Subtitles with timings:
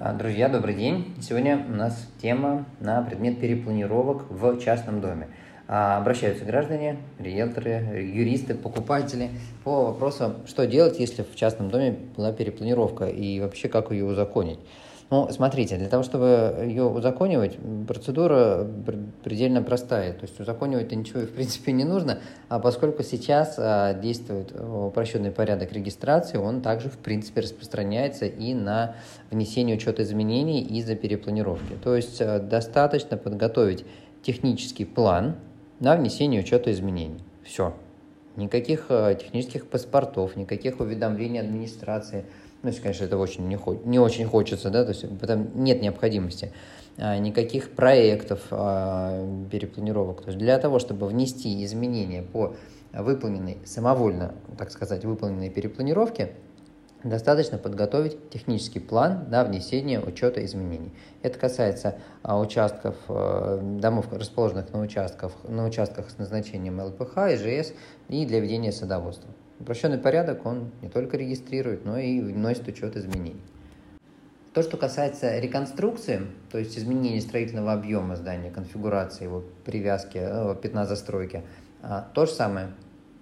[0.00, 1.14] А, друзья, добрый день.
[1.20, 5.28] Сегодня у нас тема на предмет перепланировок в частном доме.
[5.68, 9.28] А, обращаются граждане, риэлторы, юристы, покупатели
[9.64, 14.60] по вопросу, что делать, если в частном доме была перепланировка и вообще как ее узаконить.
[15.12, 18.66] Ну, смотрите, для того, чтобы ее узаконивать, процедура
[19.22, 20.14] предельно простая.
[20.14, 25.70] То есть узаконивать-то ничего, в принципе, не нужно, а поскольку сейчас а, действует упрощенный порядок
[25.74, 28.94] регистрации, он также, в принципе, распространяется и на
[29.30, 31.74] внесение учета изменений из-за перепланировки.
[31.84, 33.84] То есть а, достаточно подготовить
[34.22, 35.36] технический план
[35.78, 37.20] на внесение учета изменений.
[37.44, 37.74] Все.
[38.36, 42.24] Никаких а, технических паспортов, никаких уведомлений администрации–
[42.62, 46.52] ну, если, конечно, это очень не, не очень хочется, да, то есть там нет необходимости
[46.96, 50.22] а, никаких проектов а, перепланировок.
[50.22, 52.54] То есть для того, чтобы внести изменения по
[52.92, 56.32] выполненной, самовольно, так сказать, выполненной перепланировке,
[57.04, 60.92] достаточно подготовить технический план на внесение учета изменений.
[61.22, 67.72] Это касается а, участков, а, домов, расположенных на участках, на участках с назначением ЛПХ, ИЖС
[68.08, 69.30] и для ведения садоводства.
[69.60, 73.40] Упрощенный порядок, он не только регистрирует, но и вносит учет изменений.
[74.54, 80.84] То, что касается реконструкции, то есть изменения строительного объема здания, конфигурации, его привязки, э, пятна
[80.84, 81.42] застройки,
[81.80, 82.68] а, то же самое.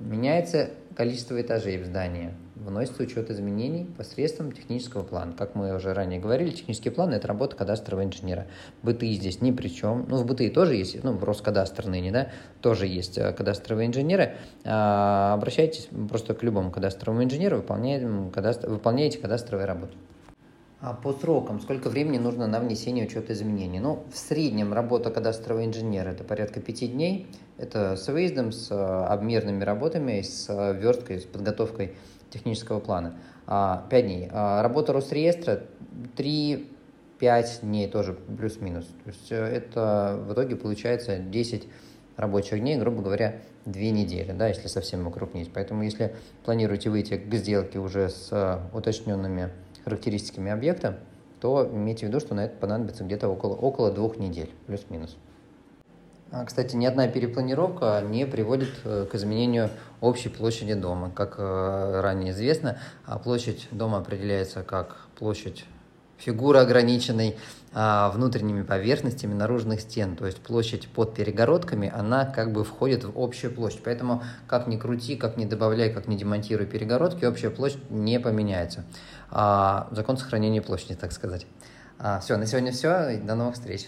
[0.00, 2.32] Меняется количество этажей в здании,
[2.64, 5.32] вносится учет изменений посредством технического плана.
[5.36, 8.46] Как мы уже ранее говорили, технический план– это работа кадастрового инженера.
[8.82, 10.06] Быты здесь ни при чем.
[10.08, 12.28] Ну, в быты тоже есть, ну, в Роскадастр ныне, да,
[12.60, 14.36] тоже есть э, кадастровые инженеры.
[14.64, 19.94] А, обращайтесь просто к любому кадастровому инженеру, выполняете, кадастр, выполняете кадастровые работы.
[20.86, 23.80] А по срокам, сколько времени нужно на внесение учета изменений?
[23.80, 27.26] Ну, в среднем работа кадастрового инженера– это порядка пяти дней.
[27.56, 31.94] Это с выездом, с э, обмерными работами, с версткой, с подготовкой
[32.28, 33.14] технического плана.
[33.46, 34.28] А, 5 дней.
[34.30, 35.62] А, работа Росреестра
[36.18, 36.66] 3-5
[37.62, 38.84] дней тоже плюс-минус.
[38.84, 41.66] То есть э, это в итоге получается 10
[42.18, 45.50] рабочих дней, грубо говоря, 2 недели, да, если совсем укрупнить.
[45.50, 46.14] Поэтому если
[46.44, 49.48] планируете выйти к сделке уже с уточненными
[49.84, 50.98] характеристиками объекта,
[51.40, 55.16] то имейте в виду, что на это понадобится где-то около, около двух недель, плюс-минус.
[56.30, 61.10] А, кстати, ни одна перепланировка не приводит э, к изменению общей площади дома.
[61.14, 65.64] Как э, ранее известно, а площадь дома определяется как площадь
[66.24, 67.36] фигуры ограниченной
[67.72, 73.12] а, внутренними поверхностями наружных стен, то есть площадь под перегородками, она как бы входит в
[73.18, 73.82] общую площадь.
[73.84, 78.84] Поэтому как ни крути, как ни добавляй, как ни демонтируй перегородки, общая площадь не поменяется.
[79.30, 81.46] А, закон сохранения площади, так сказать.
[81.98, 83.20] А, все, на сегодня все.
[83.22, 83.86] До новых встреч.